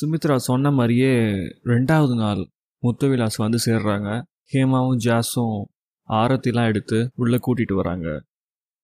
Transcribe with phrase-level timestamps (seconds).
[0.00, 1.12] சுமித்ரா சொன்ன மாதிரியே
[1.64, 2.40] ரெண்டாவது நாள்
[2.82, 4.22] முத்துவிலாஸ் வந்து சேர்றாங்க.
[4.52, 5.58] ஹேமாவும் ஜாஸும்
[6.08, 8.22] ஆரத்திலாம் எடுத்து உள்ளே கூட்டிகிட்டு வராங்க.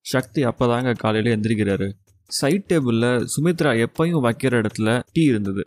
[0.00, 1.92] சக்தி அப்போ தாங்க காலையில் எந்திரிக்கிறாரு.
[2.24, 5.62] சைட் டேபிளில் சுமித்ரா எப்பயும் வைக்கிற இடத்துல டீ இருந்தது.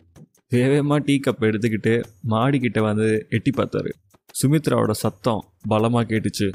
[0.48, 3.90] வேகமாக டீ கப் எடுத்துக்கிட்டு மாடிக்கிட்ட வந்து எட்டி பார்த்தாரு.
[4.42, 6.48] சுமித்ராவோட சத்தம் பலமாக கேட்டுச்சு.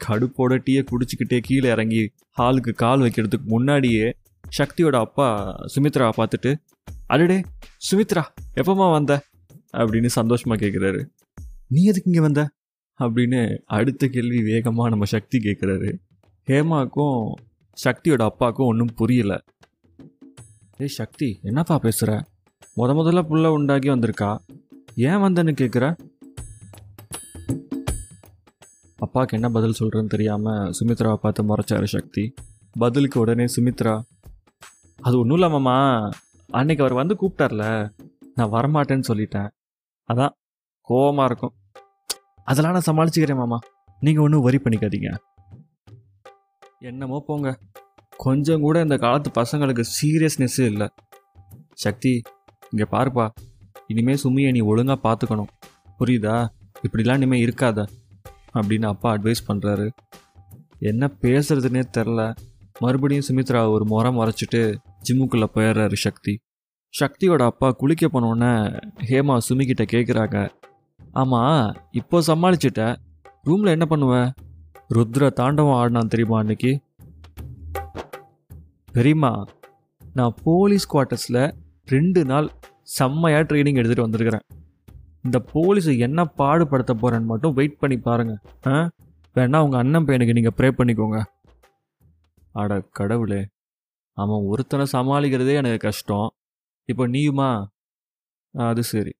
[0.00, 2.02] கடுப்போட டீயை குடிச்சிக்கிட்டே கீழே இறங்கி
[2.38, 4.16] ஹாலுக்கு கால் வைக்கிறதுக்கு முன்னாடியே
[4.58, 5.28] சக்தியோட அப்பா
[5.74, 6.56] சுமித்ராவை பார்த்துட்டு
[7.06, 7.44] அடடே
[7.82, 8.22] சுமித்ரா
[8.54, 9.12] எப்பமா வந்த?
[9.72, 11.00] அப்படின்னு சந்தோஷமாக கேட்குறாரு
[11.66, 12.42] நீ எதுக்கு இங்கே வந்த?
[13.00, 15.90] அப்படின்னு அடுத்த கேள்வி வேகமாக நம்ம சக்தி கேட்குறாரு
[16.48, 17.18] ஹேமாக்கும்
[17.84, 19.32] சக்தியோட அப்பாவுக்கும் ஒன்றும் புரியல.
[20.78, 22.24] ஏய் சக்தி என்னப்பா பேசுகிற
[22.76, 24.30] முத முதல்ல புள்ள உண்டாகி வந்திருக்கா?
[24.94, 25.84] ஏன் வந்தேன்னு கேட்குற
[28.96, 32.34] அப்பாவுக்கு என்ன பதில் சொல்கிறேன்னு தெரியாமல் சுமித்ராவை பார்த்து முறைச்சாரு சக்தி.
[32.72, 33.94] பதிலுக்கு உடனே சுமித்ரா
[34.98, 35.76] அது ஒன்றும் இல்லாமம்மா
[36.50, 37.64] அன்னைக்கு அவர் வந்து கூப்பிட்டார்ல
[38.34, 39.48] நான் வரமாட்டேன்னு சொல்லிட்டேன்.
[40.08, 40.32] அதான்
[40.88, 41.54] கோவமாக இருக்கும்.
[42.44, 43.58] அதெல்லாம் நான் சமாளிச்சுக்கிறேன் மாமா.
[44.00, 45.10] நீங்கள் ஒன்றும் வரி பண்ணிக்காதீங்க.
[46.78, 47.58] என்னமோ போங்க.
[48.16, 50.88] கொஞ்சம் கூட இந்த காலத்து பசங்களுக்கு சீரியஸ்னஸ்ஸு இல்லை.
[51.74, 52.22] சக்தி
[52.70, 53.26] இங்கே பாருப்பா.
[53.86, 55.50] இனிமேல் சுமியை நீ ஒழுங்காக பார்த்துக்கணும்
[55.98, 56.48] புரியுதா?
[56.82, 57.86] இப்படிலாம் இனிமேல் இருக்காத.
[58.54, 59.88] அப்படின்னு அப்பா அட்வைஸ் பண்ணுறாரு
[60.78, 62.36] என்ன பேசுறதுனே தெரில.
[62.78, 64.60] மறுபடியும் சுமித்ரா ஒரு முறை முறைச்சிட்டு
[65.02, 66.32] ஜிம்முக்குள்ளே போயிடுறாரு சக்தி.
[66.94, 68.50] சக்தியோட அப்பா குளிக்க போனோடனே
[69.06, 70.36] ஹேமா சுமிக்கிட்ட கேட்குறாங்க
[71.14, 72.82] ஆமாம் இப்போ சமாளிச்சிட்ட.
[73.44, 74.14] ரூமில் என்ன பண்ணுவ?
[74.90, 76.72] ருத்ர தாண்டவம் ஆடினான் தெரியுமா அன்னைக்கு?
[78.92, 79.32] பெரியம்மா
[80.14, 81.42] நான் போலீஸ் குவார்ட்டர்ஸில்
[81.86, 82.48] ரெண்டு நாள்
[82.82, 84.44] செம்மையாக ட்ரைனிங் எடுத்துகிட்டு வந்திருக்கிறேன்.
[85.24, 88.74] இந்த போலீஸை என்ன பாடுபடுத்த போகிறேன்னு மட்டும் வெயிட் பண்ணி பாருங்கள் ஆ?
[89.36, 91.18] வேணா உங்கள் அண்ணன் பையனுக்கு நீங்கள் ப்ரே பண்ணிக்கோங்க.
[92.54, 93.40] அட கடவுளே
[94.22, 96.28] அவன் ஒருத்தனை சமாளிக்கிறதே எனக்கு கஷ்டம்.
[96.88, 97.50] இப்போ நீயுமா?
[98.54, 99.12] அது சரி.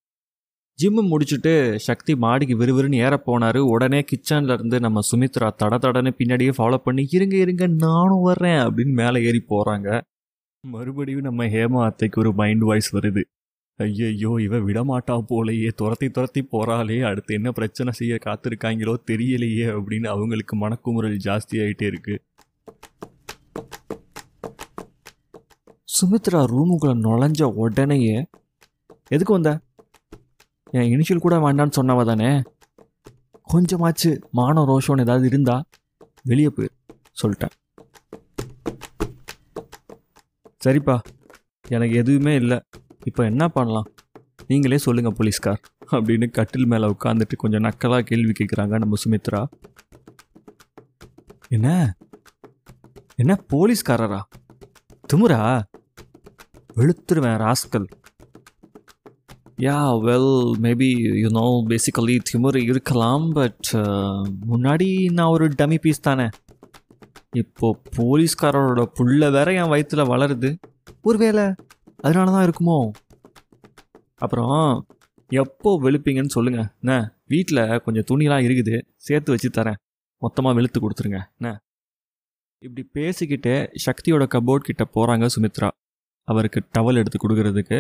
[0.79, 1.53] ஜிம்மு முடிச்சுட்டு
[1.87, 3.59] சக்தி மாடிக்கு விறுவிறுன்னு ஏற போனார்.
[3.75, 9.21] உடனே கிச்சன்லேருந்து நம்ம சுமித்ரா தட தடன்னு பின்னாடியே ஃபாலோ பண்ணி இருங்க இருங்க நானும் வர்றேன் அப்படின்னு மேலே
[9.29, 9.89] ஏறி போகிறாங்க
[10.65, 13.23] மறுபடியும் நம்ம ஹேமா அத்தைக்கு ஒரு மைண்ட் வாய்ஸ் வருது.
[13.81, 15.69] ஐயையோ இவ விடமாட்டா போலையே.
[15.81, 21.57] துரத்தி துரத்தி போகிறாளே அடுத்து என்ன பிரச்சனை செய்ய காத்திருக்காங்களோ தெரியலையே அப்படின்னு அவங்களுக்கு மனக்குமுறல் ஜாஸ்தி
[21.91, 22.19] இருக்குது
[25.89, 28.25] சுமித்ரா ரூமுக்குள்ளே நுழைஞ்ச உடனேயே
[29.09, 29.61] எதுக்கு வந்த?
[30.71, 32.43] என் இனிஷியல் கூட வேண்டான்னு சொன்னவ தானே?
[33.53, 35.65] கொஞ்சமாச்சு மானம் ரோஷம்னு ஏதாவது இருந்தா
[36.23, 36.69] வெளியே போயிரு
[37.23, 37.55] சொல்லிட்டேன்.
[40.65, 40.99] சரிப்பா
[41.69, 42.61] எனக்கு எதுவுமே இல்லை.
[43.05, 43.89] இப்போ என்ன பண்ணலாம்?
[44.47, 45.61] நீங்களே சொல்லுங்கள் போலீஸ்கார்
[45.91, 49.47] அப்படின்னு கட்டில் மேலே உட்காந்துட்டு கொஞ்சம் நக்கலாக கேள்வி கேட்குறாங்க நம்ம சுமித்ரா.
[51.49, 51.97] என்ன?
[53.17, 54.21] என்ன போலீஸ்காரரா?
[55.13, 55.63] துமுறா?
[56.79, 57.87] வெளுத்துருவேன் rascal.
[59.65, 60.35] Yeah well
[60.65, 60.89] maybe
[61.21, 64.19] you know basically திமுரு இருக்கலாம் பட் uh,
[64.51, 66.27] முன்னாடி நான் ஒரு டமி பீஸ் தானே.
[67.43, 70.51] இப்போ போலீஸ்காரரோட புள்ள வேற என் வயிற்றுல வளருது.
[71.09, 71.47] ஒருவேளை
[72.05, 72.79] அதனால தான் இருக்குமோ?
[74.25, 74.87] அப்புறம்
[75.31, 76.61] எப்போ வெளுப்பீங்கன்னு சொல்லுங்க.
[76.83, 76.93] என்ன
[77.35, 78.77] வீட்டில் கொஞ்சம் துணிலாம் இருக்குது
[79.09, 79.81] சேர்த்து வச்சு தரேன்.
[80.23, 81.21] மொத்தமாக வெளுத்து கொடுத்துருங்க.
[81.39, 81.51] என்ன?
[82.63, 83.59] இப்படி பேசிக்கிட்டே
[83.89, 85.69] சக்தியோட கபோர்ட் கிட்ட போகிறாங்க சுமித்ரா.
[86.29, 87.79] அவருக்கு டவல் எடுத்து கொடுக்கறதுக்கு.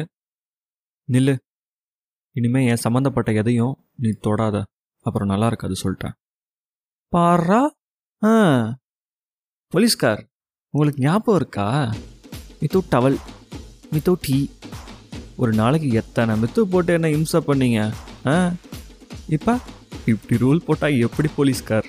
[1.12, 1.34] நில்லு.
[2.36, 4.56] இனிமே என் சம்மந்தப்பட்ட எதையும் நீ தொடாத.
[5.00, 6.14] அப்புறம் நல்லா இருக்காது சொல்லிட்டேன்
[7.12, 7.60] பாரா
[8.24, 8.32] ஆ.
[9.72, 10.20] போலீஸ்கார்
[10.70, 11.94] உங்களுக்கு ஞாபகம் இருக்கா?
[12.60, 13.18] மித்து டவல்
[13.92, 14.46] மித்து டீ.
[15.36, 17.94] ஒரு நாளைக்கு எத்தனை மித்து போட்டு என்ன இம்சை பண்ணீங்க?
[18.26, 18.52] ஆ?
[19.28, 19.58] இப்போ
[20.06, 21.86] இப்படி ரூல் போட்டால் எப்படி போலீஸ்கார்?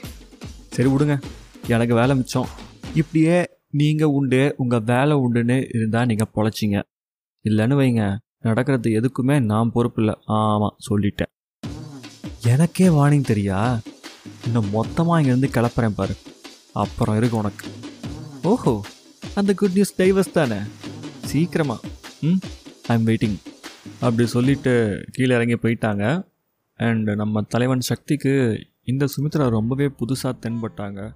[0.69, 1.23] சரி விடுங்க.
[1.67, 2.47] எனக்கு வேலை மிச்சம்.
[2.95, 6.77] இப்படியே நீங்கள் உண்டு உங்கள் வேலை உண்டுன்னு இருந்தால் நீங்கள் பொழைச்சிங்க.
[7.45, 10.15] இல்லைன்னு வைங்க நடக்கிறது எதுக்குமே நான் பொறுப்பு இல்லை.
[10.25, 11.31] ஆமாம் சொல்லிட்டேன்.
[12.43, 13.79] எனக்கே வார்னிங் தெரியா?
[14.45, 16.15] இன்னும் மொத்தமாக இங்கேருந்து கிளப்புறேன் பாரு.
[16.73, 17.67] அப்புறம் இருக்கு உனக்கு.
[18.43, 18.73] ஓஹோ
[19.35, 20.59] அந்த குட் நியூஸ் டைவர்ஸ் தானே?
[21.23, 21.79] சீக்கிரமா.
[22.21, 22.41] ம்
[22.87, 23.37] ஐ எம் வெயிட்டிங்
[23.99, 24.73] அப்படி சொல்லிட்டு
[25.11, 26.27] கீழே இறங்கி போயிட்டாங்க.
[26.75, 28.33] அண்ட் நம்ம தலைவன் சக்திக்கு
[28.83, 31.13] இந்த சுமித்ரா ரொம்பவே புதுசாக தென்பட்டாங்க.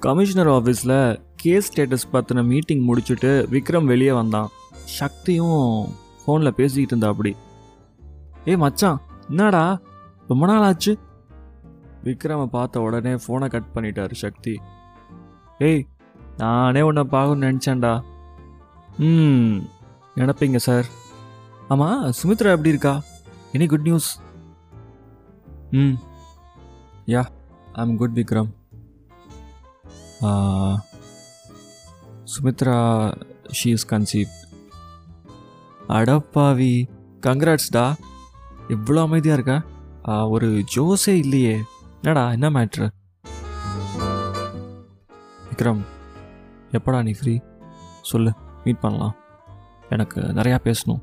[0.00, 0.98] கமிஷனர் ஆஃபீஸில்
[1.36, 4.48] கேஸ் ஸ்டேட்டஸ் பற்றின மீட்டிங் முடிச்சுட்டு விக்ரம் வெளியே வந்தான்.
[4.72, 5.60] சக்தியும்
[6.20, 7.36] ஃபோனில் பேசிக்கிட்டு இருந்தா அப்படி
[8.44, 9.80] ஏய் மச்சான் என்னடா?
[10.28, 10.92] ரொம்ப நாள் ஆச்சு.
[12.04, 14.60] விக்ரமை பார்த்த உடனே ஃபோனை கட் பண்ணிட்டாரு சக்தி.
[15.58, 15.86] ஏய்
[16.36, 17.92] நானே உன்னை பார்க்கணும்னு நினச்சேன்டா.
[18.98, 19.58] ம்
[20.16, 20.86] நினப்பீங்க சார்.
[21.68, 23.02] ஆமாம் சுமித்ரா எப்படி இருக்கா?
[23.52, 24.20] எனி குட் நியூஸ்
[25.70, 25.96] ம்.
[27.06, 27.22] Yeah
[27.72, 28.50] I am good Vikram.
[32.24, 32.78] Sumitra
[33.52, 34.30] she is conceive
[35.94, 36.74] அடப்பாவி
[37.26, 37.84] கங்க்ராட்ஸ்டா
[38.68, 39.54] இவ்வளோ அமைதியாக இருக்க
[40.30, 41.54] ஒரு ஜோஸே இல்லையே
[41.96, 42.86] என்னடா என்ன மேட்ரு
[45.50, 45.82] விக்ரம்
[46.72, 47.34] எப்படா நீ ஃப்ரீ
[48.02, 48.32] சொல்லு
[48.64, 49.16] மீட் பண்ணலாம்
[49.90, 51.00] எனக்கு நிறையா பேசணும்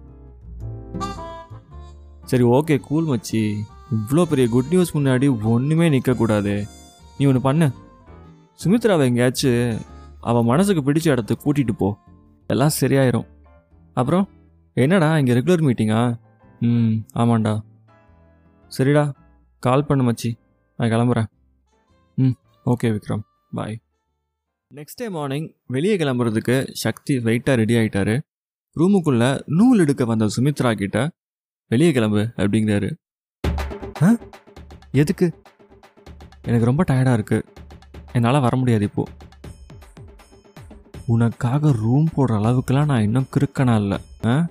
[2.24, 3.42] சரி ஓகே கூல் மச்சி
[3.92, 6.56] இவ்வளோ பெரிய குட் நியூஸ் முன்னாடி ஒன்றுமே நிற்கக்கூடாது
[7.18, 7.68] நீ ஒன்று பண்ணு
[8.60, 9.80] சுமித்ராவை எங்கேயாச்சும்
[10.22, 11.90] அவள் மனசுக்கு பிடிச்ச இடத்துக்கு கூட்டிகிட்டு போ.
[12.50, 13.28] எல்லாம் சரியாயிரும்.
[13.94, 14.26] அப்புறம்
[14.78, 16.00] என்னடா இங்கே ரெகுலர் மீட்டிங்கா
[16.62, 17.54] ம் ஆமாண்டா.
[18.72, 19.04] சரிடா
[19.64, 20.30] கால் பண்ணு மச்சி.
[20.80, 21.28] நான் கிளம்புறேன்.
[22.18, 23.24] ம் okay Vikram.
[23.52, 23.78] Bye
[24.72, 28.16] next day morning வெளியே கிளம்புறதுக்கு சக்தி வெயிட்டாக ரெடி ஆகிட்டாரு
[28.76, 30.98] ரூமுக்குள்ளே நூல் எடுக்க வந்த சுமித்ரா கிட்ட
[31.72, 32.90] வெளியே கிளம்பு அப்படிங்கிறாரு.
[34.04, 34.10] ஆ?
[34.92, 35.28] எதுக்கு?
[36.44, 37.46] எனக்கு ரொம்ப டயர்டாக இருக்குது
[38.18, 39.04] என்னால் வர முடியாது இப்போ.
[41.06, 43.98] உனக்காக ரூம் போடுற அளவுக்குலாம் நான் இன்னும் கிறுக்கனா இல்லை.
[44.26, 44.48] ஆ?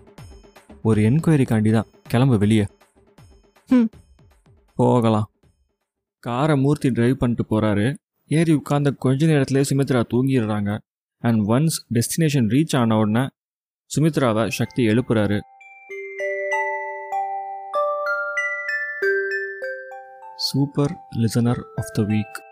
[0.83, 2.67] ஒரு என்கொயரிக்காண்டி தான் கிளம்பு வெளியே.
[3.69, 3.85] ம்
[4.75, 5.31] போகலாம்.
[6.19, 7.97] காரை மூர்த்தி டிரைவ் பண்ணிட்டு போகிறாரு
[8.27, 10.79] ஏறி உட்கார்ந்த கொஞ்ச நேரத்திலே சுமித்ரா தூங்கிடுறாங்க.
[11.19, 13.29] அண்ட் ஒன்ஸ் டெஸ்டினேஷன் ரீச் ஆன உடனே
[13.97, 15.41] சுமித்ராவை சக்தி எழுப்புறாரு.
[20.37, 22.45] Super listener of the week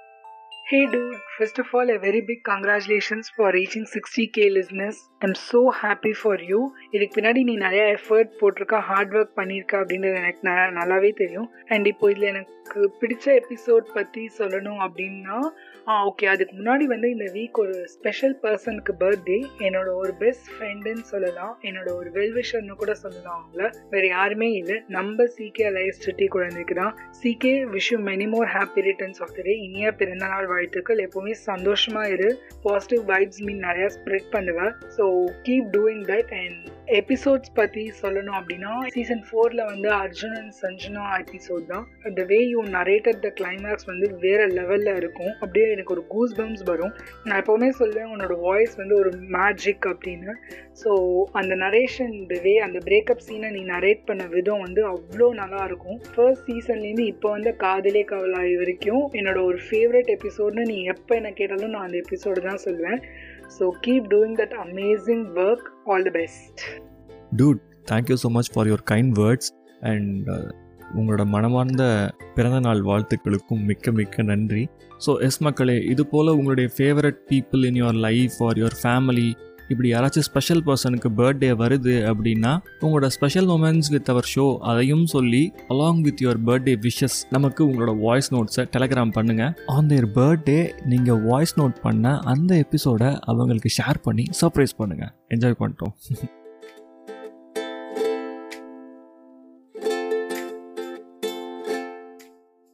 [0.67, 4.93] Hey dude, first of all, a very big congratulations for reaching 60k listeners.
[5.19, 10.15] I'm so happy for you இதுக்கு பின்னாடி நீ நிறையா எஃபர்ட் போட்டிருக்க ஹார்ட் ஒர்க் பண்ணியிருக்க அப்படின்றது
[10.15, 11.51] எனக்கு ந- நல்லாவே தெரியும்.
[11.67, 15.41] அண்ட் இப்போ இதில் எனக்கு பிடிச்ச எபிசோட் பற்றி சொல்லணும் அப்படின்னா
[15.87, 21.01] ஆ ஓகே அதுக்கு முன்னாடி வந்து இந்த வீக் ஒரு ஸ்பெஷல் பர்சனுக்கு பர்த்டே என்னோட ஒரு பெஸ்ட் ஃப்ரெண்டுன்னு
[21.01, 21.59] சொல்லலாம்.
[21.63, 23.75] என்னோட ஒரு வெல்விஷர்னு கூட சொல்லலாம் அவங்கள.
[23.91, 24.83] வேறு யாருமே இல்லை.
[24.89, 26.99] நம்ம சிகே லைஃப் சிட்டி குழந்தைக்கு தான்.
[27.23, 30.99] CK wish you many more happy returns of the day இனிய பிறந்தநாள் வாழ்த்துக்கள்.
[31.25, 32.29] எப்போவுமே சந்தோஷமா இரு.
[32.63, 35.05] பாசிட்டிவ் வைப்ஸ் மீன் நிறையா ஸ்ப்ரெட் பண்ணுவேன் so
[35.43, 36.59] keep doing that and
[36.99, 41.85] episodes பற்றி சொல்லணும் அப்படின்னா சீசன் ஃபோரில் வந்து அர்ஜுன் அண்ட் சஞ்சனா எபிசோட் தான்.
[42.19, 45.33] The way you narrated the climax வந்து வேறு லெவலில் இருக்கும்.
[45.41, 46.93] அப்படியே எனக்கு ஒரு கூஸ் பம்ஸ் வரும்.
[47.27, 50.33] நான் எப்போவுமே சொல்லுவேன் உன்னோட வாய்ஸ் வந்து ஒரு மேஜிக் அப்படின்னு.
[50.83, 50.91] ஸோ
[51.41, 56.01] அந்த நரேஷன் த வே அந்த பிரேக்கப் சீனை நீ நரேட் பண்ண விதம் வந்து அவ்வளோ நல்லா இருக்கும்.
[56.15, 61.75] ஃபர்ஸ்ட் சீசன்லேருந்து இப்போ வந்து காதலே கவலாய் வரைக்கும் என்னோட ஒரு ஃபேவரட் எபிசோட்னு நீ எப்போ என்ன கேட்டாலும்
[61.77, 63.01] நான் அந்த எபிசோடு தான் சொல்லுவேன்.
[63.59, 66.61] So keep doing that amazing work all the best
[67.37, 67.61] dude
[67.91, 69.51] thank you so much for your kind words
[69.81, 70.29] and
[70.97, 74.69] உங்களோட மனமார்ந்த பிறந்தநாள் வாழ்த்துக்களுக்கும் மிக்க மிக்க நன்றி.
[75.07, 79.35] ஸோ எஸ் மக்களே இது போல் உங்களுடைய favourite people in your life or your family
[79.69, 85.53] இப்படி யாராச்சும் ஸ்பெஷல் பர்சனுக்கு பர்த்டே வருது அப்படின்னா உங்களோட special moments with our show அதையும் சொல்லி
[85.69, 89.45] along with your birthday wishes நமக்கு உங்களோட வாய்ஸ் நோட்ஸை டெலகிராம் பண்ணுங்க.
[89.67, 95.07] ஆன் தேர் பர்த்டே நீங்கள் வாய்ஸ் நோட் பண்ண அந்த எபிசோடை அவங்களுக்கு ஷேர் பண்ணி சர்ப்ரைஸ் பண்ணுங்க.
[95.29, 95.95] என்ஜாய் பண்ணிட்டோம்.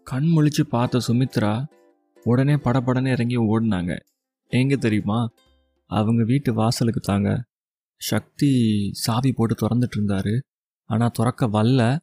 [0.06, 1.64] கண் முழிச்சு பார்த்த சுமித்ரா
[2.24, 3.92] உடனே படபடன்னு இறங்கி ஓடினாங்க.
[4.48, 5.28] எங்கே தெரியுமா?
[5.90, 7.44] அவங்க வீட்டு வாசலுக்கு தாங்க.
[8.00, 8.52] சக்தி
[8.92, 10.40] சாவி போட்டு திறந்துட்டு இருந்தாரு.
[10.84, 11.98] ஆனால் திறக்க வரல.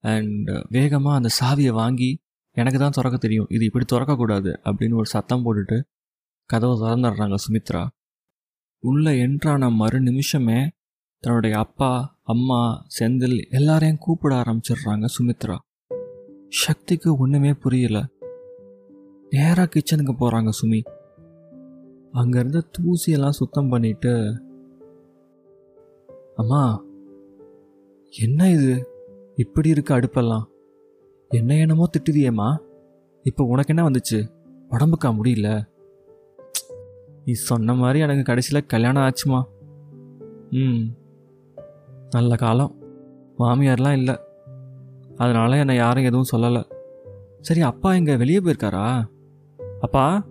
[0.00, 2.18] அண்ட் வேகமாக அந்த சாவியை வாங்கி
[2.50, 3.46] எனக்கு தான் திறக்க தெரியும்.
[3.48, 4.56] இது இப்படி திறக்கக்கூடாது.
[4.64, 5.82] அப்படின்னு ஒரு சத்தம் போட்டுட்டு
[6.44, 7.86] கதவை திறந்துடுறாங்க சுமித்ரா.
[8.84, 10.70] உள்ளே என்ட்ரான மறு நிமிஷமே
[11.18, 15.58] தன்னுடைய அப்பா அம்மா செந்தில் எல்லாரையும் கூப்பிட ஆரம்பிச்சிடுறாங்க சுமித்ரா.
[16.48, 18.06] சக்திக்கு ஒன்றுமே புரியல.
[19.30, 20.80] நேராக கிச்சனுக்கு போகிறாங்க சுமி.
[22.14, 24.42] அங்கேருந்து தூசியெல்லாம் சுத்தம் பண்ணிட்டு
[26.36, 26.84] அம்மா
[28.10, 28.86] என்ன இது?
[29.34, 30.44] இப்படி இருக்கு அடுப்பெல்லாம்?
[31.28, 32.56] என்ன என்னமோ திட்டுதியேம்மா?
[33.22, 34.30] இப்போ உனக்கு என்ன வந்துச்சு?
[34.70, 35.64] உடம்புக்கா முடியல?
[37.24, 39.44] நீ சொன்ன மாதிரி எனக்கு கடைசியில் கல்யாணம் ஆச்சுமா?
[40.50, 40.84] ம்.
[42.10, 42.74] நல்ல காலம்.
[43.38, 44.18] மாமியார்லாம் இல்லை.
[45.16, 46.62] அதனால என்னை யாரும் எதுவும் சொல்லலை.
[47.40, 49.04] சரி அப்பா இங்கே வெளியே போயிருக்காரா?
[49.80, 50.26] அப்பா?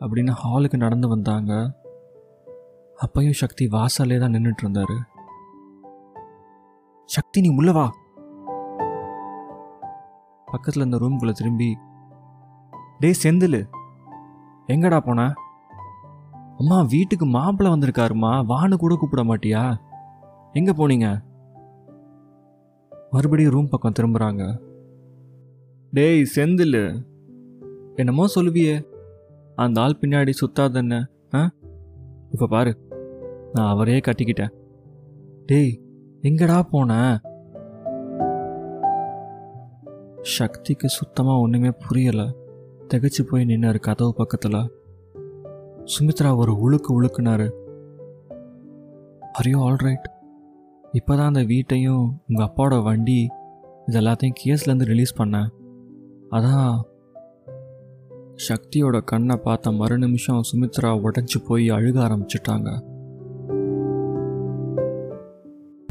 [0.00, 1.78] அப்படின்னு ஹாலுக்கு நடந்து வந்தாங்க.
[3.04, 4.96] அப்பையும் சக்தி வாசல்லே தான் நின்றுட்டு இருந்தாரு
[7.04, 7.94] சக்தி நீ உள்ள வா.
[10.46, 11.76] பக்கத்தில் இந்த ரூம்குள்ளே திரும்பி
[12.98, 13.60] டேய் செந்தில்
[14.66, 15.20] எங்கடா போன?
[16.56, 18.32] அம்மா வீட்டுக்கு மாப்பிள்ளை வந்திருக்காருமா?
[18.50, 19.62] வான்னு கூட கூப்பிட மாட்டியா?
[20.52, 21.22] எங்கே போனீங்க?
[23.10, 24.60] மறுபடியும் ரூம் பக்கம் திரும்புகிறாங்க
[25.90, 27.06] டேய் செந்தில்
[27.96, 28.89] என்னமோ சொல்லுவியே.
[29.60, 30.94] அந்த ஆள் பின்னாடி சுத்தாதென்ன
[31.34, 31.40] ஆ?
[32.30, 32.72] இப்போ பாரு
[33.52, 34.52] நான் அவரையே கட்டிக்கிட்டேன்.
[35.46, 35.72] டேய்
[36.22, 36.92] எங்கடா போன?
[40.36, 42.26] சக்திக்கு சுத்தமாக ஒன்றுமே புரியலை.
[42.88, 44.60] திகச்சு போய் நின்னாரு கதவு பக்கத்தில்.
[45.84, 47.48] சுமித்ரா ஒரு உழுக்கு உழுக்குனாரு.
[49.38, 50.06] அரியோ ஆல்ரைட்
[50.92, 53.18] இப்போ தான் அந்த வீட்டையும் உங்கள் அப்பாவோட வண்டி
[53.86, 55.48] இது எல்லாத்தையும் கேஸ்லேருந்து ரிலீஸ் பண்ணேன்.
[56.30, 56.72] அதான்
[58.48, 62.68] சக்தியோட கண்ணை பார்த்த மறு நிமிஷம் சுமித்ரா உடஞ்சி போய் அழுக ஆரம்பிச்சிட்டாங்க.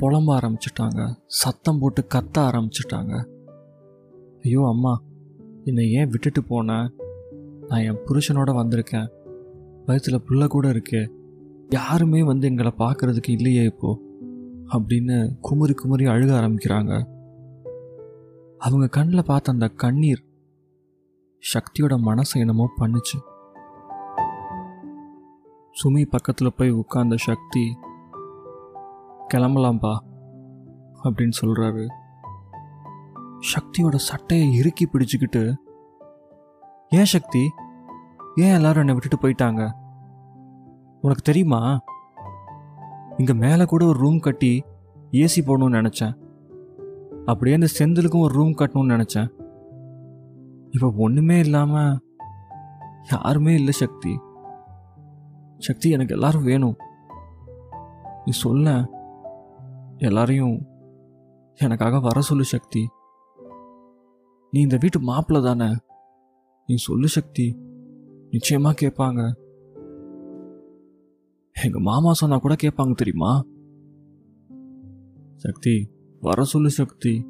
[0.01, 1.15] புலம்ப ஆரம்பிச்சிட்டாங்க.
[1.25, 3.23] சத்தம் போட்டு கத்த ஆரம்பிச்சிட்டாங்க.
[4.43, 5.01] ஐயோ அம்மா
[5.63, 6.91] என்னை ஏன் விட்டுட்டு போன?
[7.67, 9.09] நான் என் புருஷனோட வந்திருக்கேன்.
[9.85, 11.09] வயசில் புள்ள கூட இருக்கே.
[11.69, 13.99] யாருமே வந்து எங்களை பார்க்கறதுக்கு இல்லையே இப்போ
[14.71, 17.03] அப்படின்னு குமுறி குமுறி அழுக ஆரம்பிக்கிறாங்க.
[18.57, 20.27] அவங்க கண்ணில் பார்த்த அந்த கண்ணீர்
[21.41, 23.17] சக்தியோட மனசை என்னமோ பண்ணுச்சு.
[25.79, 27.77] சுமி பக்கத்தில் போய் உட்கார்ந்த சக்தி
[29.33, 29.97] கிளம்பலாம்பா
[31.03, 31.87] அப்படின்னு சொல்கிறாரு
[33.53, 35.55] சக்தியோட சட்டையை இறுக்கி பிடிச்சிக்கிட்டு
[36.89, 37.49] ஏன் சக்தி?
[38.35, 39.71] ஏன் எல்லாரும் என்னை விட்டுட்டு போயிட்டாங்க?
[41.01, 41.79] உனக்கு தெரியுமா?
[43.17, 44.63] இங்கே மேலே கூட ஒரு ரூம் கட்டி
[45.11, 46.15] ஏசி போடணும்னு நினச்சேன்.
[47.25, 49.38] அப்படியே அந்த செந்திலுக்கும் ஒரு ரூம் கட்டணும்னு நினச்சேன்.
[50.71, 51.99] இப்போ ஒன்றுமே இல்லாமல்
[53.11, 54.19] யாருமே இல்லை சக்தி.
[55.57, 56.75] சக்தி எனக்கு எல்லாரும் வேணும்.
[58.25, 58.89] நீ சொல்ல
[59.97, 60.65] எல்லாரையும்
[61.55, 62.87] எனக்காக வர சொல்லு சக்தி.
[64.51, 65.75] நீ இந்த வீட்டு மாப்பிள்ள தானே?
[66.65, 67.57] நீ சொல்லு சக்தி.
[68.31, 69.33] நிச்சயமாக கேட்பாங்க.
[71.63, 73.43] எங்கள் மாமா சொன்னால் கூட கேட்பாங்க தெரியுமா?
[75.35, 75.89] சக்தி
[76.21, 77.27] வர சொல்லு சக்தி.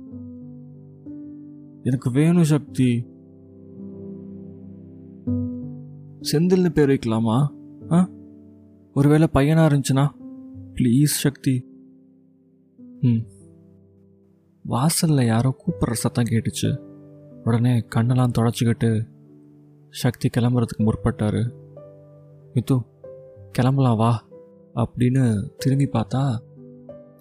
[1.84, 3.18] எனக்கு வேணும் சக்தி.
[6.22, 7.50] செந்தில்னு பேர் வைக்கலாமா?
[7.92, 8.10] ஆ?
[8.94, 10.10] ஒருவேளை பையனாக இருந்துச்சுன்னா?
[10.76, 11.66] ப்ளீஸ் சக்தி.
[13.02, 13.18] ம்.
[14.64, 16.78] வாசலில் யாரோ கூப்பிட்ற சத்தம் கேட்டுச்சு.
[17.44, 19.08] உடனே கண்ணெல்லாம் தொடச்சிக்கிட்டு
[19.90, 21.52] சக்தி கிளம்புறதுக்கு முற்பட்டார்.
[22.54, 22.82] மித்து
[23.52, 24.24] கிளம்பலாம் வா
[24.76, 26.40] அப்படின்னு திரும்பி பார்த்தா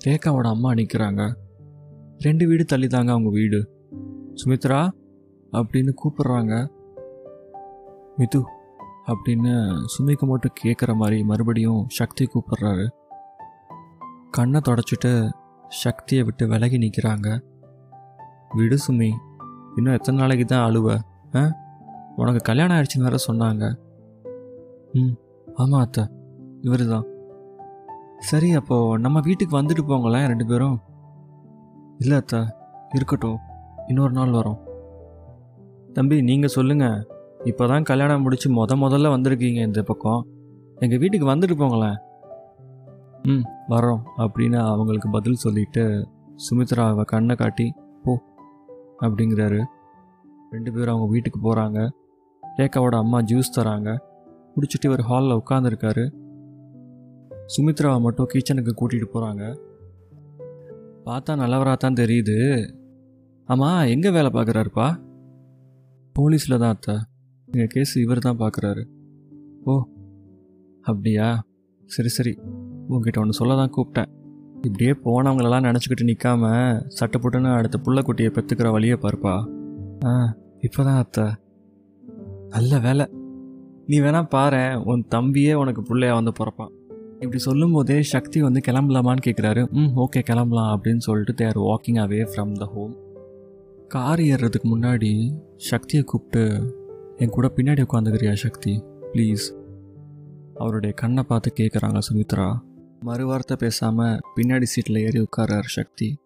[0.05, 1.35] ரேகாவோட அம்மா நிற்கிறாங்க
[2.19, 3.69] ரெண்டு வீடு தள்ளி தாங்க அவங்க வீடு.
[4.35, 4.89] சுமித்ரா
[5.53, 6.69] அப்படின்னு கூப்பிடுறாங்க.
[8.17, 8.43] மிது
[9.09, 9.53] அப்படின்னு
[9.85, 12.87] சுமிக்கு மட்டும் கேட்குற மாதிரி மறுபடியும் சக்தி கூப்பிடுறாரு.
[14.31, 15.31] கண்ணை தொடச்சிட்டு
[15.69, 17.29] சக்தியை விட்டு விலகி நிற்கிறாங்க
[18.55, 19.11] விடு சுமி
[19.77, 20.99] இன்னும் எத்தனை நாளைக்கு தான் அழுவ?
[21.35, 21.43] ஆ?
[22.17, 23.65] உனக்கு கல்யாணம் ஆயிடுச்சுன்னு வேற சொன்னாங்க.
[24.93, 25.15] ம்
[25.55, 26.05] ஆமாம் அத்தை
[26.61, 27.07] இவர் தான்
[28.19, 30.79] சரி அப்போது நம்ம வீட்டுக்கு வந்துட்டு போங்களேன் ரெண்டு பேரும்.
[31.99, 32.49] இல்லை அத்தா
[32.89, 33.39] இருக்கட்டும்
[33.87, 34.59] இன்னொரு நாள் வரோம்.
[35.93, 37.07] தம்பி நீங்கள் சொல்லுங்கள்
[37.45, 40.21] இப்போ தான் கல்யாணம் முடித்து முத முதல்ல வந்திருக்கீங்க இந்த பக்கம்.
[40.77, 41.99] எங்கள் வீட்டுக்கு வந்துட்டு போங்களேன்.
[43.23, 46.07] ம் வரோம் அப்படின்னு அவங்களுக்கு பதில் சொல்லிட்டு
[46.47, 48.13] சுமித்ரா கண்ணை காட்டி போ
[49.05, 49.61] அப்படிங்கிறாரு.
[50.51, 51.89] ரெண்டு பேரும் அவங்க வீட்டுக்கு போகிறாங்க
[52.43, 53.99] ரேகாவோட அம்மா ஜூஸ் தராங்க.
[54.55, 56.05] குடிச்சிட்டு இவர் ஹாலில் உட்காந்துருக்காரு
[57.55, 59.45] சுமித்ராவை மட்டும் கிச்சனுக்கு கூட்டிகிட்டு போகிறாங்க
[61.07, 62.37] பார்த்தா நல்லவராக தான் தெரியுது.
[63.49, 65.01] ஆமாம் எங்கே வேலை பார்க்குறாருப்பா?
[66.15, 66.97] போலீஸில் தான் அத்தை.
[67.49, 68.83] எங்கள் கேஸ் இவர் தான் பார்க்குறாரு
[69.65, 69.75] ஓ
[70.85, 71.27] அப்படியா?
[71.89, 72.33] சரி சரி.
[72.89, 74.11] உங்ககிட்ட ஒன்று சொல்ல தான் கூப்பிட்டேன்.
[74.65, 76.45] இப்படியே போனவங்களெல்லாம் நினச்சிக்கிட்டு நிற்காம
[76.89, 79.35] சட்டை போட்டுன்னு அடுத்த புள்ளக்குட்டியை பெற்றுக்கிற வழியை பார்ப்பா.
[80.05, 80.13] ஆ
[80.59, 81.27] இப்போ தான் அத்தை.
[82.49, 83.07] நல்ல வேலை.
[83.87, 86.73] நீ வேணா பாரு உன் தம்பியே உனக்கு பிள்ளையா வந்து பிறப்பான்.
[87.21, 92.53] இப்படி சொல்லும்போதே சக்தி வந்து கிளம்பலாமான்னு கேட்குறாரு ம் ஓகே கிளம்பலாம் அப்படின்னு சொல்லிட்டு they're walking away from
[92.53, 92.93] the home
[93.89, 95.11] car ஏறுறதுக்கு முன்னாடி
[95.57, 96.43] சக்தியை கூப்பிட்டு
[97.21, 98.85] என் கூட பின்னாடி உட்காந்துக்கிறியா சக்தி?
[99.13, 99.47] ப்ளீஸ்
[100.55, 102.59] அவருடைய கண்ணை பார்த்து கேட்குறாங்க சுமித்ரா.
[103.01, 106.19] மறு வார்த்தை பேசாமல் பின்னாடி சீட்டில் ஏறி உட்கார்றார் சக்தி.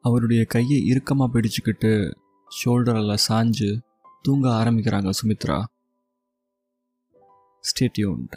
[0.00, 2.12] அவருடைய கையை இறுக்கமாக பிடிச்சிக்கிட்டு
[2.50, 3.80] ஷோல்டரில் சாஞ்சு
[4.22, 5.64] தூங்க ஆரம்பிக்கிறாங்க சுமித்ரா.
[7.64, 8.36] ஸ்டேட்யூன்ட்